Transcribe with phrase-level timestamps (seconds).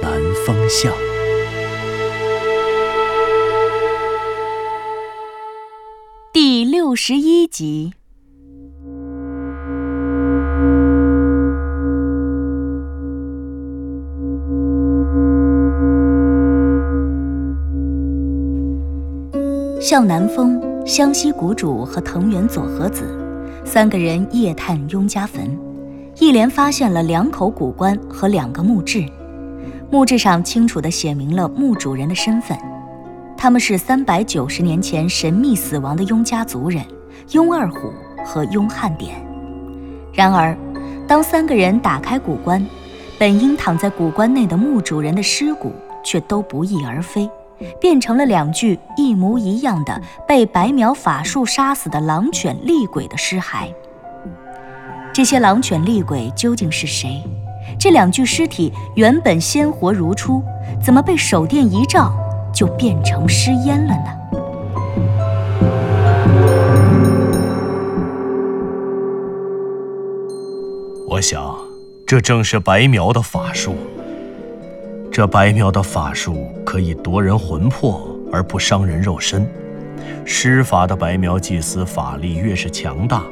[0.00, 0.92] 南风向》
[6.32, 7.92] 第六十一集。
[19.80, 23.04] 向南风、湘西谷主和藤原佐和子
[23.64, 25.58] 三个人夜探雍家坟，
[26.18, 29.04] 一连发现了两口古棺和两个墓志。
[29.90, 32.56] 墓志上清楚地写明了墓主人的身份，
[33.36, 36.84] 他们是三百九十年前神秘死亡的雍家族人
[37.30, 37.90] 雍二虎
[38.24, 39.14] 和雍汉典。
[40.12, 40.56] 然而，
[41.06, 42.64] 当三个人打开古棺，
[43.18, 45.72] 本应躺在古棺内的墓主人的尸骨
[46.04, 47.28] 却都不翼而飞。
[47.80, 53.66] 变成了两具一模一样的被白描法术杀死的狼犬厉鬼的尸骸。
[55.12, 57.20] 这些狼犬厉鬼究竟是谁？
[57.78, 60.42] 这两具尸体原本鲜活如初，
[60.82, 62.12] 怎么被手电一照
[62.52, 64.18] 就变成尸烟了呢？
[71.08, 71.56] 我想，
[72.04, 73.76] 这正是白苗的法术。
[75.12, 79.48] 这白苗的法术可以夺人魂魄而不伤人肉身，
[80.24, 83.22] 施法的白苗祭司法力越是强大，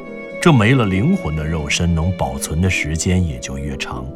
[0.40, 4.06] 这没了灵魂的肉身能保存的时间也就越长。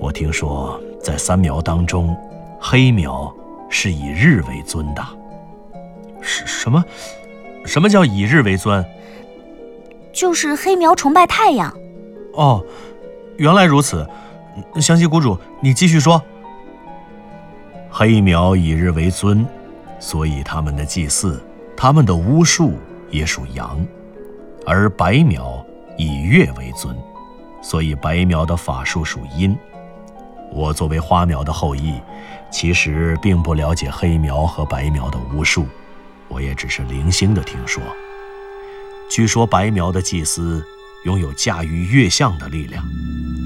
[0.00, 2.16] 我听说，在三苗当中，
[2.60, 3.34] 黑苗
[3.68, 5.04] 是以日为尊的。
[6.20, 6.84] 什什么？
[7.64, 8.84] 什么叫以日为尊？
[10.12, 11.72] 就是黑苗崇拜太阳。
[12.34, 12.64] 哦，
[13.36, 14.06] 原来如此。
[14.80, 16.22] 湘西谷主，你继续说。
[17.90, 19.46] 黑苗以日为尊，
[19.98, 21.42] 所以他们的祭祀、
[21.76, 22.74] 他们的巫术
[23.10, 23.78] 也属阳；
[24.64, 25.64] 而白苗
[25.96, 26.96] 以月为尊，
[27.60, 29.56] 所以白苗的法术属阴。
[30.50, 31.94] 我作为花苗的后裔，
[32.50, 35.66] 其实并不了解黑苗和白苗的巫术，
[36.28, 37.82] 我也只是零星的听说。
[39.10, 40.64] 据说白苗的祭司
[41.04, 42.84] 拥有驾驭月相的力量，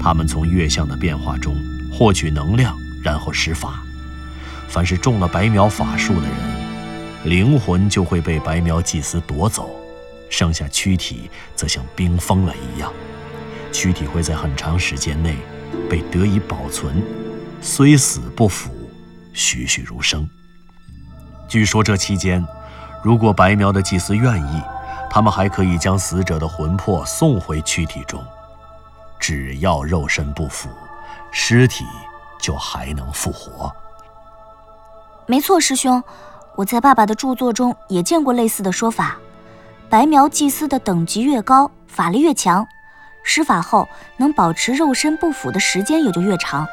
[0.01, 1.55] 他们从月相的变化中
[1.91, 3.81] 获取能量，然后施法。
[4.67, 9.69] 凡是中了白苗法术的人，灵魂就会被白苗祭司夺走，
[10.29, 12.91] 剩下躯体则像冰封了一样，
[13.71, 15.35] 躯体会在很长时间内
[15.89, 17.01] 被得以保存，
[17.61, 18.71] 虽死不腐，
[19.33, 20.27] 栩栩如生。
[21.47, 22.45] 据说这期间，
[23.03, 24.61] 如果白苗的祭司愿意，
[25.09, 28.23] 他们还可以将死者的魂魄送回躯体中，
[29.19, 30.69] 只要肉身不腐，
[31.31, 31.85] 尸体
[32.39, 33.71] 就还能复活。
[35.27, 36.03] 没错，师兄，
[36.55, 39.17] 我在爸爸的著作中也见过类似的说法。
[39.89, 42.67] 白苗祭司的等级越高，法力越强，
[43.23, 46.67] 施法后能保持肉身不腐的时间也就越长，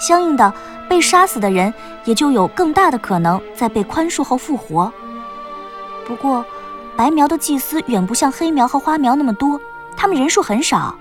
[0.00, 0.52] 相应的，
[0.88, 1.72] 被杀死的人
[2.04, 4.92] 也就有更大的可能在被宽恕后复活。
[6.06, 6.44] 不过，
[6.96, 9.60] 白苗的祭司远不像黑苗和花苗那么多，
[9.96, 10.94] 他们人数很少，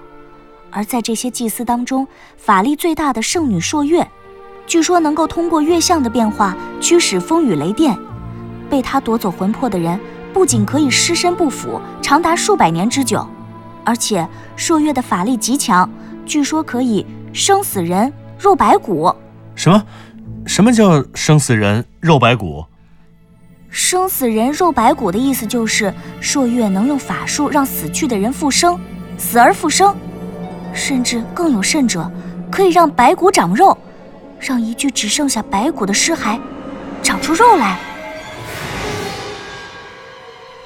[0.69, 4.07] 而在这些祭司当中，法力最大的圣女朔月。
[4.67, 7.97] 据说能够通过月相的变化驱使风雨雷电，
[8.69, 9.99] 被他夺走魂魄的人
[10.31, 13.27] 不仅可以尸身不腐，长达数百年之久，
[13.83, 14.25] 而且
[14.55, 15.89] 朔月的法力极强，
[16.25, 19.13] 据说可以生死人肉白骨。
[19.55, 19.83] 什么？
[20.45, 22.65] 什么叫生死人肉白骨？
[23.69, 28.79] 生死人肉白骨的意思就是朔月能用法术让死去的人复生，
[29.17, 29.95] 死而复生，
[30.73, 32.11] 甚至更有甚者，
[32.51, 33.77] 可以让白骨长肉。
[34.39, 36.39] 让一具只剩下白骨的尸骸
[37.03, 37.77] 长出肉来。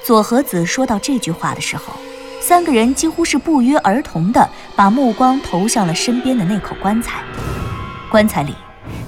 [0.02, 1.92] 左和子说到这句话的时候，
[2.46, 7.20] 三个人几乎是不约而同的把目光投向了身边的那口棺材。
[8.08, 8.54] 棺材里，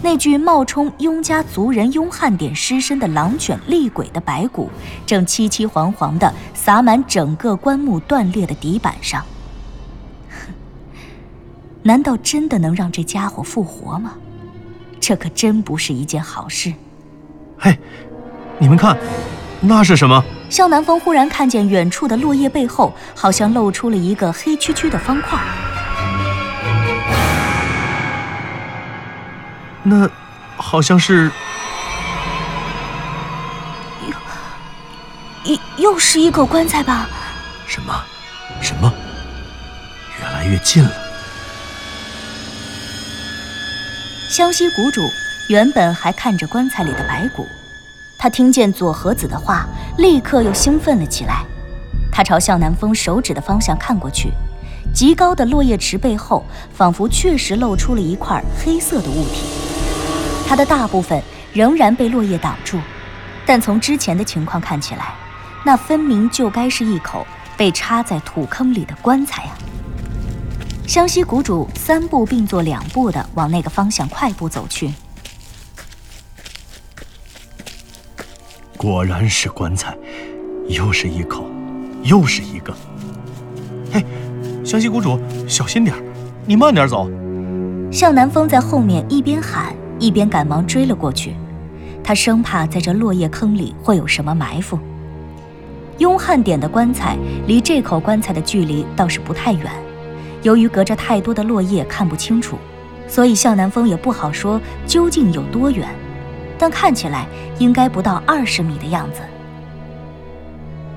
[0.02, 4.68] 那具冒充雍家族人雍汉典尸身的狼犬厉鬼的白骨，
[5.06, 9.24] 正凄凄惶惶的洒满整个棺木断裂的底板上。
[10.30, 10.52] 哼，
[11.84, 14.14] 难道真的能让这家伙复活吗？
[14.98, 16.72] 这可真不是一件好事。
[17.56, 17.78] 嘿，
[18.58, 18.98] 你们看，
[19.60, 20.24] 那是什么？
[20.50, 25.38] 向南风忽然看见远处的落叶背后，好像露出了一个黑黢黢的方块。
[29.82, 30.08] 那
[30.56, 31.30] 好像是
[34.06, 37.08] 又又又是一口棺材吧？
[37.66, 37.94] 什么？
[38.60, 38.92] 什么？
[40.18, 40.90] 越来越近了。
[44.28, 45.00] 湘西谷主
[45.48, 47.48] 原本还看着棺材里的白骨，
[48.18, 49.64] 他听见左和子的话，
[49.96, 51.44] 立刻又兴奋了起来。
[52.10, 54.32] 他朝向南风手指的方向看过去，
[54.92, 56.44] 极高的落叶池背后，
[56.74, 59.44] 仿佛确实露出了一块黑色的物体。
[60.48, 61.22] 它的大部分
[61.52, 62.80] 仍然被落叶挡住，
[63.46, 65.14] 但从之前的情况看起来，
[65.64, 67.24] 那分明就该是一口
[67.56, 69.54] 被插在土坑里的棺材啊。
[70.88, 74.92] 湘西谷主三步并作两步地往那个方向快步走去。
[78.78, 79.92] 果然是棺材，
[80.68, 81.44] 又是一口，
[82.04, 82.72] 又是一个。
[83.92, 84.04] 嘿，
[84.64, 85.96] 湘西谷主，小心点
[86.46, 87.10] 你慢点走。
[87.90, 91.34] 向南风在后面一边喊，一边赶忙追了过去。
[92.04, 94.78] 他生怕在这落叶坑里会有什么埋伏。
[95.98, 97.16] 雍汉典的棺材
[97.48, 99.72] 离这口棺材的距离倒是不太远。
[100.44, 102.56] 由于隔着太多的落叶看不清楚，
[103.08, 105.88] 所以向南风也不好说究竟有多远，
[106.58, 107.26] 但看起来
[107.58, 109.20] 应该不到二十米的样子。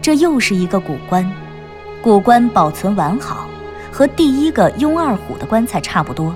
[0.01, 1.31] 这又是一个古棺，
[2.01, 3.47] 古棺保存完好，
[3.91, 6.35] 和第一个雍二虎的棺材差不多，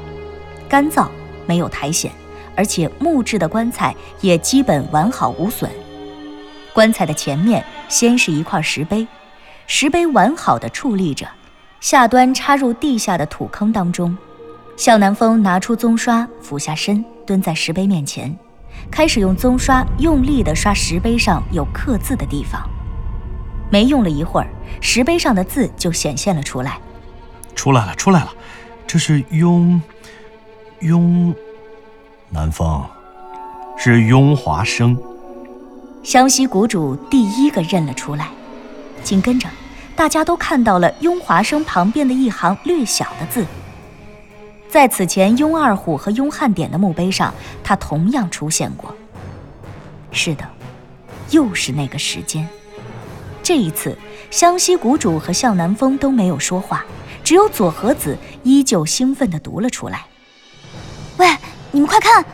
[0.70, 1.08] 干燥
[1.48, 2.12] 没有苔藓，
[2.56, 5.70] 而且木质的棺材也基本完好无损。
[6.74, 9.08] 棺材的前面先是一块石碑，
[9.66, 11.28] 石碑完好的矗立着。
[11.82, 14.16] 下端插入地下的土坑当中，
[14.76, 18.36] 向南风拿出棕刷，俯下身蹲在石碑面前，
[18.92, 22.62] 开始用棕刷用力地刷石碑上有刻字的地方。
[23.70, 24.48] 没用了一会儿，
[24.80, 26.80] 石碑上的字就显现了出来。
[27.56, 28.34] 出来了，出来了，
[28.86, 29.82] 这是雍
[30.80, 31.34] 雍
[32.30, 32.84] 南风，
[33.78, 34.98] 是雍华生。
[36.04, 38.30] 湘西谷主第一个认了出来，
[39.04, 39.50] 紧跟着。
[39.96, 43.46] 大家都看到了雍华生旁边的一行略小的字，
[44.76, 47.34] 在此前雍二虎和雍汉典的墓碑上，
[47.64, 48.94] 他同样出现过。
[50.12, 50.44] 是的，
[51.30, 52.46] 又是那个时间。
[53.42, 53.98] 这一次，
[54.30, 56.84] 湘西谷主和向南风都没有说话，
[57.24, 60.08] 只有左和子依旧兴奋地读了出来
[61.16, 61.26] ：“喂，
[61.72, 62.26] 你们快看，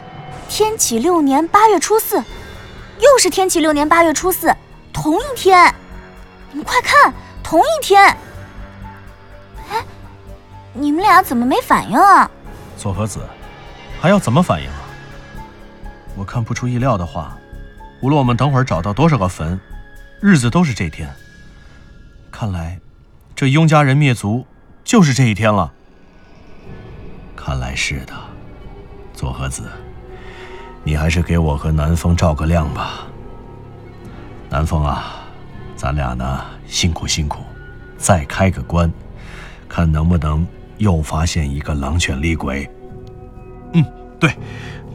[0.50, 4.52] 天启六年八月初四，又是天启六年八月初四，
[4.92, 5.72] 同一天，
[6.50, 8.18] 你们快看！”同一天，
[10.74, 12.30] 你们俩怎么没反应啊？
[12.78, 13.20] 左和子，
[14.00, 14.82] 还要怎么反应啊？
[16.16, 17.38] 我看不出意料的话，
[18.02, 19.60] 无论我们等会儿找到多少个坟，
[20.22, 21.10] 日子都是这天。
[22.32, 22.80] 看来，
[23.36, 24.46] 这雍家人灭族
[24.84, 25.72] 就是这一天了。
[27.36, 28.14] 看来是的，
[29.14, 29.64] 左和子，
[30.84, 33.08] 你还是给我和南风照个亮吧。
[34.50, 35.22] 南风啊，
[35.76, 36.46] 咱俩呢？
[36.68, 37.44] 辛苦辛苦，
[37.98, 38.90] 再开个棺，
[39.68, 40.48] 看能不能
[40.82, 42.68] 又发现一个狼犬厉鬼。
[43.74, 43.86] 嗯，
[44.20, 44.36] 对，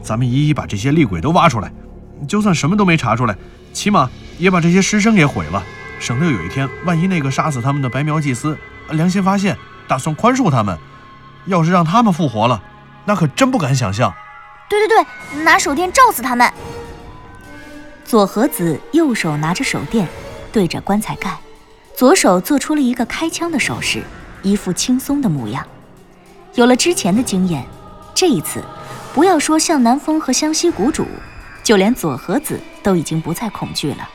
[0.01, 1.71] 咱们一一把这些厉鬼都挖出来，
[2.27, 3.33] 就算什么都没查出来，
[3.71, 5.63] 起码也把这些尸身给毁了，
[5.97, 8.57] 省得有一天万一那个杀死他们的白苗祭司
[8.89, 9.57] 良心发现，
[9.87, 10.77] 打算宽恕他们，
[11.45, 12.61] 要是让他们复活了，
[13.05, 14.13] 那可真不敢想象。
[14.69, 16.51] 对对对，拿手电照死他们。
[18.03, 20.05] 左和子右手拿着手电，
[20.51, 21.37] 对着棺材盖。
[21.95, 24.03] 左手做出了一个开枪的手势，
[24.43, 25.65] 一副轻松的模样。
[26.57, 27.63] 有了之前的经验，
[28.15, 28.63] 这一次，
[29.13, 31.05] 不要说向南风和湘西谷主，
[31.63, 34.09] 就连左和子都已经不再恐惧了。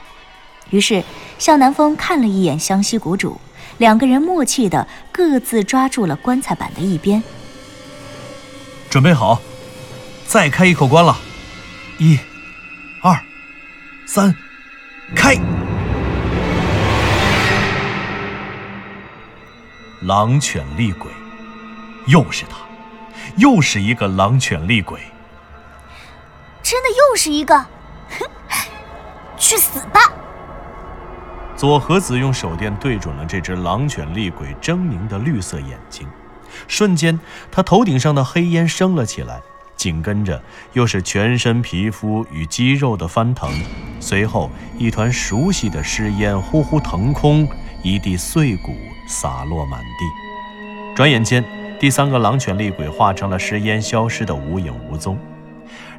[0.70, 1.04] 于是，
[1.38, 3.40] 向南风看了一眼湘西谷主，
[3.78, 7.22] 两个人默契的各自抓住了棺材板的一边。
[8.90, 9.40] 准备好，
[10.26, 11.16] 再开一口棺了，
[11.98, 12.18] 一、
[13.02, 13.16] 二、
[14.04, 14.34] 三，
[15.14, 15.36] 开！
[20.00, 21.08] 狼犬厉鬼，
[22.06, 22.56] 又是他，
[23.36, 25.00] 又是一个狼犬厉鬼。
[26.62, 28.26] 真的又是一个，哼，
[29.36, 30.00] 去死吧！
[31.56, 36.08] 左和子用手电对准了这只狼犬厉鬼狰狞的绿色眼睛，
[36.66, 37.18] 瞬间，
[37.50, 39.40] 他头顶上的黑烟升了起来，
[39.76, 40.42] 紧跟着
[40.72, 43.50] 又是全身皮肤与肌肉的翻腾，
[44.00, 47.48] 随后一团熟悉的尸烟呼呼腾空，
[47.82, 48.74] 一地碎骨。
[49.08, 51.44] 洒落满地，转眼间，
[51.82, 55.18] 第三个狼犬厉鬼化成了尸烟，消失的无影无踪。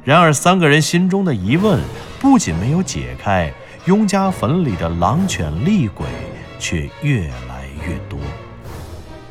[0.02, 1.78] 然而，三个人心中的疑问
[2.18, 3.52] 不仅没有解开，
[3.84, 6.06] 雍家坟里的狼犬厉鬼
[6.58, 8.18] 却越来越多。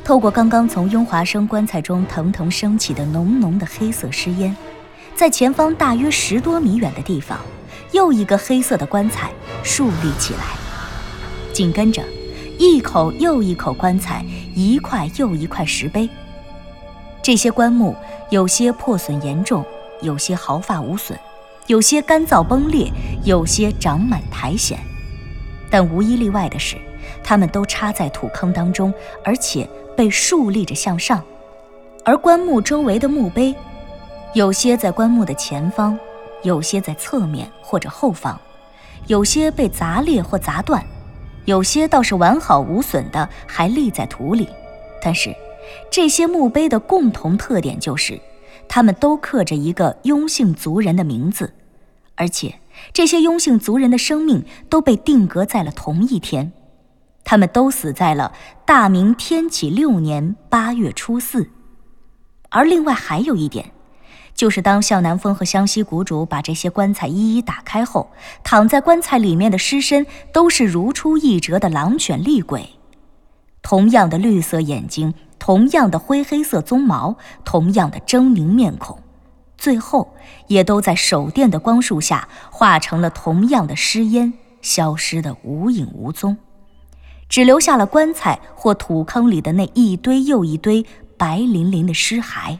[0.03, 4.55] 透过刚刚从雍华生棺材中腾腾升起的浓浓的黑色尸烟，
[5.15, 7.39] 在前方大约十多米远的地方，
[7.93, 9.31] 又一个黑色的棺材
[9.63, 10.43] 竖立起来，
[11.51, 12.03] 紧跟着，
[12.59, 16.07] 一口又一口棺材，一块又一块石碑。
[17.23, 17.95] 这些棺木
[18.29, 19.63] 有些破损严重，
[20.01, 21.17] 有些毫发无损，
[21.67, 22.91] 有些干燥崩裂，
[23.23, 24.77] 有些长满苔藓，
[25.69, 26.75] 但无一例外的是，
[27.23, 29.65] 它们都插在土坑当中，而且
[29.95, 31.23] 被竖立着向上。
[32.03, 33.55] 而棺木周围的墓碑，
[34.33, 35.97] 有些在棺木的前方，
[36.41, 38.37] 有些在侧面或者后方，
[39.07, 40.85] 有些被砸裂或砸断，
[41.45, 44.49] 有些倒是完好无损的，还立在土里。
[45.01, 45.33] 但是，
[45.91, 48.19] 这些墓碑的共同特点就是，
[48.67, 51.53] 他们都刻着一个雍姓族人的名字，
[52.15, 52.59] 而且
[52.91, 56.51] 这些雍姓族人的生命都被定格在了同一天，
[57.23, 58.33] 他们都死在了
[58.65, 61.49] 大明天启六年八月初四。
[62.49, 63.71] 而另外还有一点，
[64.35, 68.11] 就是当向南风和湘西谷主把这些棺材一一打开后，
[68.43, 72.69] 躺在棺材里面的尸身都是如出一辙的狼犬厉鬼，
[73.61, 75.13] 同样的绿色眼睛，
[75.45, 79.03] 同样的灰黑色鬃毛，同样的狰狞面孔，
[79.57, 80.15] 最后
[80.47, 84.31] 也都在手电的光束下化成了同样的尸烟，
[84.61, 86.37] 消失的无影无踪，
[87.27, 90.85] 只留下了棺材或土坑里的那一堆又一堆。
[91.17, 92.57] 白淋淋的尸骸。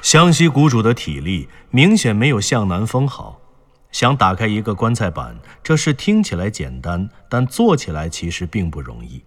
[0.00, 3.38] 湘西谷主的体力明显没有向南风好，
[3.92, 9.22] 想打开一个棺材板，这事听起来简单，但做起来其实并不容易。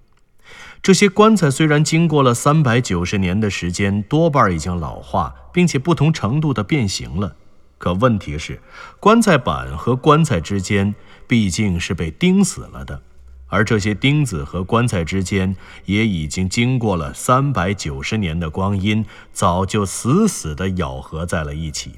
[0.83, 7.37] 这些棺材虽然经过了三百九十年的时间，多半已经老化，并且不同程度的变形了，
[7.77, 8.61] 可问题是，
[8.99, 10.93] 棺材板和棺材之间
[11.25, 13.01] 毕竟是被钉死了的。
[13.47, 21.93] 而这些钉子和棺材之间也已经经过了三百九十年的光阴，早就死死地咬合在了一起。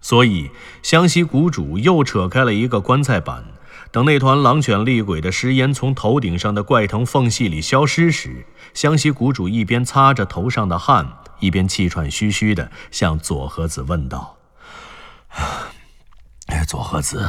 [0.00, 0.50] 所以，
[0.84, 3.44] 湘西谷主又扯开了一个棺材板，
[3.92, 14.38] 等那团狼犬厉鬼的尸烟从头顶上的怪藤缝隙里消失时，湘西谷主一边擦着头上的汗，一边气喘吁吁地向佐和子问道
[16.48, 17.28] ：“哎，佐和子。”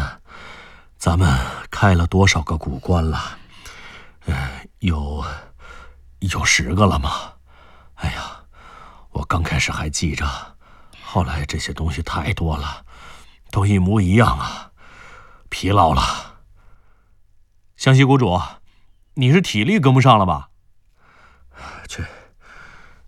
[0.98, 1.38] 咱们
[1.70, 3.38] 开了多少个古关了？
[4.28, 5.22] 呃，有
[6.20, 7.34] 有十个了吗？
[7.96, 8.40] 哎呀，
[9.12, 10.26] 我刚开始还记着，
[11.04, 12.86] 后来这些东西太多了，
[13.52, 14.72] 都一模一样啊，
[15.50, 16.33] 疲劳了。
[17.84, 18.40] 湘西谷主，
[19.16, 20.48] 你是体力跟不上了吧？
[21.90, 22.02] 确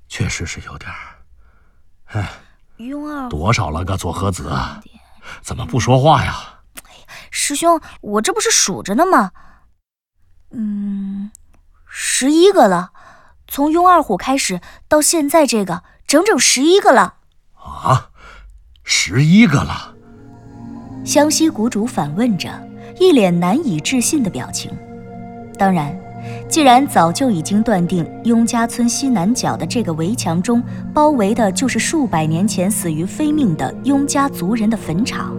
[0.09, 1.23] 确实是有点儿。
[2.07, 2.29] 哎，
[2.75, 4.53] 雍儿，多少了个左和子？
[5.41, 6.59] 怎么不说话呀？
[7.31, 9.31] 师兄，我这不是数着呢吗？
[10.51, 11.31] 嗯，
[11.87, 12.91] 十一个了。
[13.47, 17.15] 从雍二虎开始到现在，这个整整十一个了。
[17.53, 18.09] 啊，
[18.83, 19.95] 十一个了！
[21.05, 22.51] 湘西谷主反问着，
[22.99, 24.71] 一脸难以置信的表情。
[25.57, 25.97] 当然，
[26.49, 30.61] 既然早就已经断定雍家村西南角的这个围墙中
[30.93, 35.35] 包围的就是数百年前死于非命的雍家族人的坟场。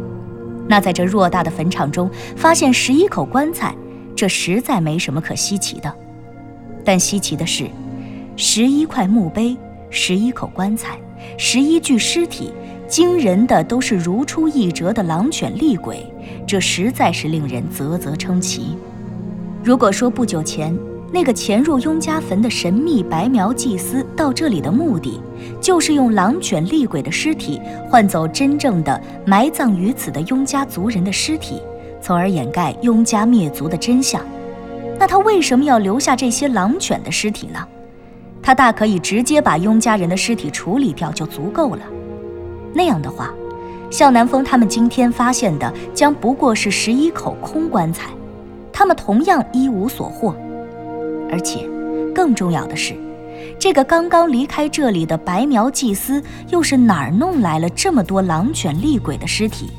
[0.68, 3.74] 那在这偌大的坟场中发现十一口棺材，
[4.14, 5.92] 这实在没什么可稀奇的。
[6.84, 7.68] 但稀奇的是，
[8.36, 9.56] 十一块墓碑、
[9.90, 10.98] 十一口棺材、
[11.36, 12.52] 十一具尸体，
[12.88, 16.06] 惊人的都是如出一辙的狼犬厉鬼，
[16.46, 18.76] 这实在是令人啧啧称奇。
[19.62, 20.76] 如果说不久前，
[21.12, 25.20] 那个潜入雍家坟的神秘白苗祭司到这里的目的，
[25.60, 31.60] 就是用狼犬厉鬼的尸体换走真正的埋葬于此的雍家族人的尸体，
[32.02, 34.20] 从而掩盖雍家灭族的真相。
[34.98, 37.58] 那他为什么要留下这些狼犬的尸体呢？
[38.42, 41.82] 他大可以直接把雍家人的尸体处理掉就足够了。
[42.72, 43.32] 那样的话，
[43.90, 48.10] 向南风他们今天发现的将不过是十一口空棺材，
[48.72, 50.34] 他们同样一无所获。
[51.30, 51.68] 而且，
[52.14, 52.94] 更重要的是，
[53.58, 59.70] 这个刚刚离开这里的白苗祭司又是哪儿弄来了这么多狼犬厉鬼的尸体？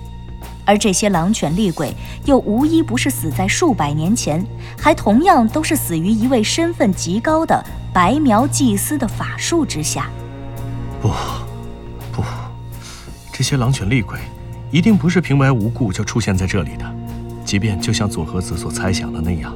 [0.65, 1.93] 而这些狼犬厉鬼
[2.25, 4.45] 又无一不是死在数百年前，
[4.77, 10.09] 还同样都是死于一位身份极高的白苗祭司的法术之下。
[11.01, 11.13] 不，不，
[13.37, 14.17] 这些狼犬厉鬼
[14.71, 16.95] 一定不是平白无故就出现在这里的，
[17.45, 19.55] 即便就像左和子所猜想的那样。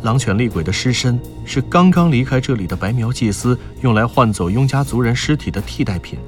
[0.00, 6.18] 狼犬厉鬼的尸身是刚刚离开这里的白苗祭司用来换走雍家族人尸体的替代品，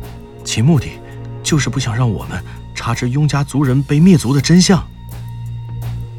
[0.45, 0.91] 其目的
[1.43, 2.45] 就是不想让我们
[2.75, 4.87] 查知雍家族人被灭族的真相。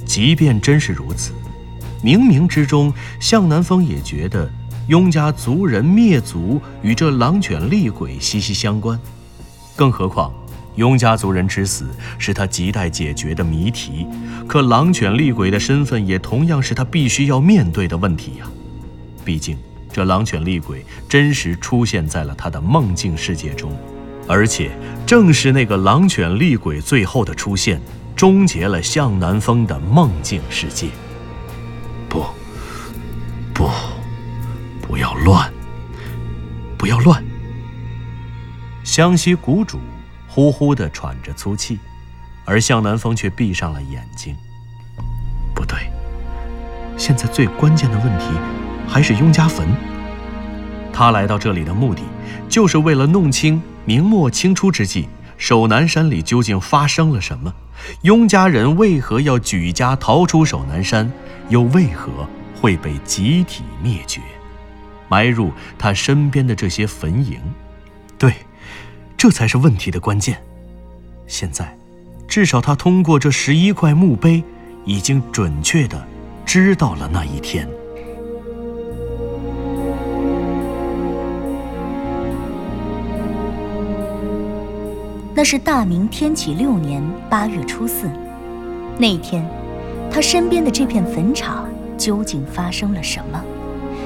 [0.03, 1.33] 即便真是如此，
[2.03, 4.49] 冥冥之中，向南风也觉得
[4.87, 8.99] 雍家族人灭族与这狼犬厉鬼息息相关。
[9.75, 10.31] 更何况，
[10.75, 11.85] 雍家族人之死
[12.17, 14.07] 是他亟待解决的谜题，
[14.47, 18.45] 可狼犬厉鬼的身份也同样是他必须要面对的问题呀。
[19.23, 19.57] 毕竟，
[19.91, 23.71] 这狼犬厉鬼真实出现在了他的梦境世界中，
[24.27, 24.71] 而且
[25.05, 27.79] 正是那个狼犬厉鬼最后的出现，
[28.15, 30.87] 终结了向南风的梦境世界。
[32.09, 32.25] 不，
[33.53, 33.69] 不，
[34.81, 35.53] 不要乱，
[36.77, 37.23] 不要乱。
[38.83, 39.79] 湘西谷主
[40.33, 41.77] 呼呼地喘着粗气，
[42.43, 44.35] 而向南风却闭上了眼睛。
[45.53, 45.77] 不对，
[46.97, 48.25] 现在最关键的问题
[48.87, 49.67] 还是雍家坟。
[50.91, 52.01] 他来到这里的目的，
[52.49, 57.53] 就是为了弄清明末清初之际守南山里究竟发生了什么，
[58.01, 61.11] 雍家人为何要举家逃出守南山，
[61.49, 62.27] 又为何
[62.59, 64.19] 会被集体灭绝，
[65.09, 67.37] 埋入他身边的这些坟茔。
[69.23, 70.37] 这才是问题的关键。
[71.27, 71.73] 现在，
[72.27, 74.43] 至少他通过这十一块墓碑，
[74.83, 76.05] 已经准确的
[76.45, 77.65] 知道了那一天。
[85.33, 88.09] 那是大明天启六年八月初四，
[88.97, 89.49] 那一天，
[90.11, 93.41] 他身边的这片坟场究竟发生了什么？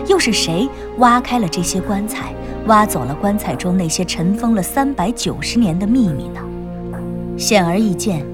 [0.07, 2.33] 又是谁挖开了这些棺材？
[2.65, 6.41] 挖走了棺材中那些尘封了三百九十年的秘密呢？
[7.37, 8.25] 显而易见，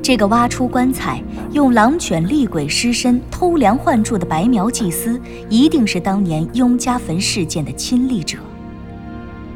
[0.00, 8.38] 这个挖出棺材、用狼犬厉鬼尸身偷梁换柱的白苗祭司，一定是当年雍家坟事件的亲历者。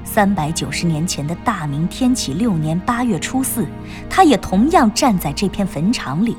[0.04, 3.66] 三百九十年前的大明天启六年八月初四，
[4.10, 6.36] 他也同样站在这片坟场里，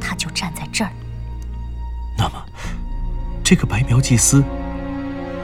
[0.00, 0.90] 他就站在这儿。
[3.48, 4.44] 这个白苗祭司，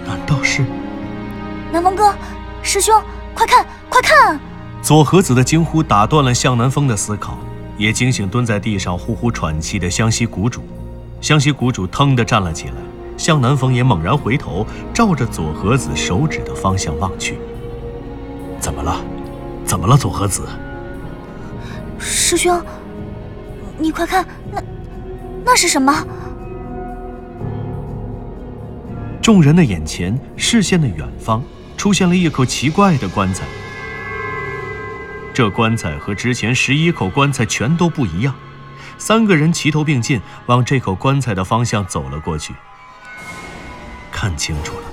[0.06, 0.62] 难道是？
[1.72, 2.14] 南风哥，
[2.60, 2.94] 师兄，
[3.32, 4.38] 快看，快看！
[4.82, 7.38] 左和子的惊呼打断了向南风的思考，
[7.78, 10.60] 也惊醒蹲在地上呼呼喘气的湘西谷主。
[11.22, 12.74] 湘西谷主腾地站了起来，
[13.16, 17.38] 向南风也猛然回头，照着左和子手指的方向望去。
[18.60, 19.00] 怎么了？
[19.64, 20.42] 怎么了，左和子？
[21.98, 22.62] 师兄，
[23.78, 24.62] 你快看，那
[25.42, 26.06] 那是什么？
[29.24, 31.42] 众人的眼前，视线的远方。
[31.78, 33.46] 出现了一口奇怪的棺材，
[35.32, 38.34] 这棺材和之前十一口棺材全都不一样。
[38.98, 42.52] 三个人齐头并进，往这口棺材的方向走了过去。
[44.12, 44.84] 看清楚了，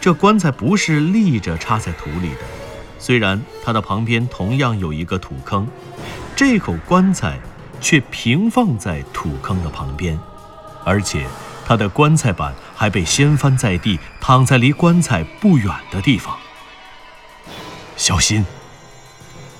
[0.00, 2.40] 这棺材不是立着插在土里的，
[2.98, 5.68] 虽然它的旁边同样有一个土坑，
[6.34, 7.38] 这口棺材
[7.80, 10.18] 却平放在土坑的旁边，
[10.84, 11.24] 而且。
[11.64, 16.36] 他的棺材板还被掀翻在地，躺在离棺材不远的地方。
[17.96, 18.44] 小心！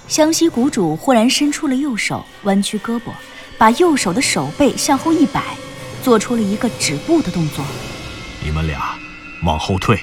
[0.08, 3.12] 湘西谷主忽然伸出了右手，弯曲胳膊，
[3.56, 5.56] 把右手的手背向后一摆，
[6.02, 7.64] 做出了一个止步的动作。
[8.44, 8.98] 你们俩
[9.44, 9.98] 往后退，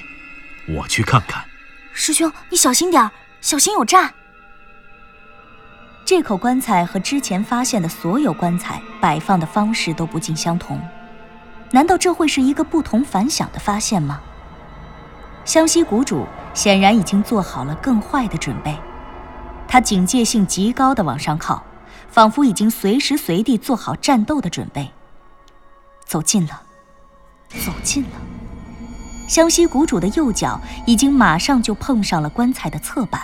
[0.68, 1.44] 我去看看。
[1.94, 4.14] 师兄，你小心点小心有诈。
[6.06, 10.82] 这口棺材和之前发现的所有棺材摆放的方式都不尽相同。
[11.72, 14.22] 难道这会是一个不同凡响的发现吗？
[15.46, 18.78] 湘西谷主显然已经做好了更坏的准备，
[19.68, 21.64] 他警戒性极高的往上靠，
[22.10, 24.92] 仿佛已经随时随地做好战斗的准备。
[26.06, 26.62] 走近了，
[27.50, 28.10] 走近了，
[29.28, 33.22] 湘西谷主的右脚已经马上就碰上了棺材的侧板，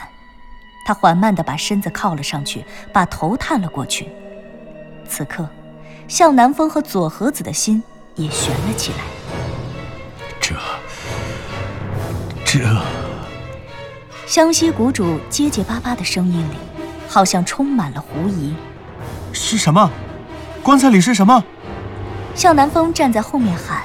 [0.86, 4.08] 他缓慢地把身子靠了上去，把头探了过去。
[5.08, 5.49] 此刻，
[6.08, 7.84] 向南风和左和子的心。
[8.15, 8.97] 也悬了起来。
[10.39, 10.56] 这，
[12.45, 12.60] 这……
[14.25, 16.56] 湘西谷主结结巴巴的声音里，
[17.08, 18.54] 好像充满了狐疑。
[19.34, 19.91] 是什么？
[20.63, 21.43] 棺材里是什么？
[22.34, 23.84] 向南风站在后面喊。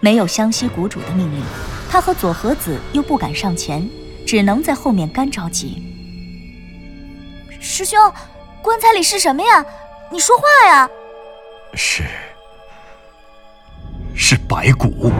[0.00, 1.42] 没有湘西谷主的命令，
[1.90, 3.88] 他和左和子又不敢上前，
[4.26, 5.82] 只能在后面干着急。
[7.58, 7.98] 师兄，
[8.62, 9.64] 棺材里是什么呀？
[10.12, 10.88] 你说话呀！
[11.74, 12.04] 是。
[14.16, 15.12] 是白骨。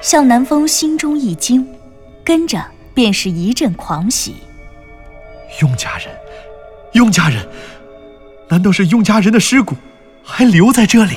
[0.00, 1.66] 向南风心中一惊，
[2.24, 2.64] 跟着
[2.94, 4.36] 便是一阵狂喜。
[5.60, 6.06] 雍家人，
[6.92, 7.46] 雍家人，
[8.48, 9.74] 难道是雍家人的尸骨
[10.24, 11.16] 还留在这里？